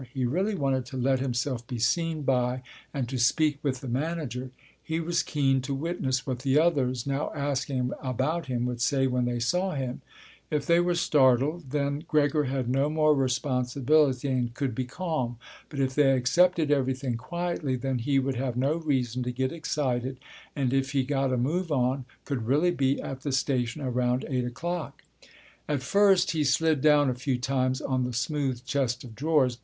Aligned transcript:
He 0.15 0.25
really 0.25 0.55
wanted 0.55 0.87
to 0.87 0.97
let 0.97 1.19
himself 1.19 1.67
be 1.67 1.77
seen 1.77 2.23
by 2.23 2.63
and 2.91 3.07
to 3.07 3.19
speak 3.19 3.59
with 3.61 3.81
the 3.81 3.87
manager. 3.87 4.49
He 4.81 4.99
was 4.99 5.21
keen 5.21 5.61
to 5.61 5.75
witness 5.75 6.25
what 6.25 6.39
the 6.39 6.57
others 6.57 7.05
now 7.05 7.31
asking 7.35 7.91
about 8.01 8.47
him 8.47 8.65
would 8.65 8.81
say 8.81 9.05
when 9.05 9.25
they 9.25 9.37
saw 9.39 9.75
him. 9.75 10.01
If 10.49 10.65
they 10.65 10.79
were 10.79 10.95
startled, 10.95 11.69
then 11.69 12.03
Gregor 12.07 12.45
had 12.45 12.67
no 12.67 12.89
more 12.89 13.13
responsibility 13.13 14.27
and 14.29 14.55
could 14.55 14.73
be 14.73 14.85
calm. 14.85 15.37
But 15.69 15.79
if 15.79 15.93
they 15.93 16.13
accepted 16.13 16.71
everything 16.71 17.15
quietly, 17.15 17.75
then 17.75 17.99
he 17.99 18.17
would 18.17 18.37
have 18.37 18.57
no 18.57 18.77
reason 18.77 19.21
to 19.21 19.31
get 19.31 19.51
excited 19.53 20.17
and, 20.55 20.73
if 20.73 20.93
he 20.93 21.03
got 21.03 21.31
a 21.31 21.37
move 21.37 21.71
on, 21.71 22.05
could 22.25 22.47
really 22.47 22.71
be 22.71 22.99
at 22.99 23.21
the 23.21 23.31
station 23.31 23.83
around 23.83 24.25
eight 24.27 24.45
o'clock. 24.45 25.03
At 25.69 25.83
first 25.83 26.31
he 26.31 26.43
slid 26.43 26.81
down 26.81 27.11
a 27.11 27.13
few 27.13 27.37
times 27.37 27.81
on 27.83 28.03
the 28.03 28.13
smooth 28.13 28.65
chest 28.65 29.03
of 29.03 29.13
drawers. 29.13 29.59